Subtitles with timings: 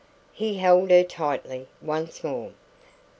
[0.33, 2.53] He held her tightly once more.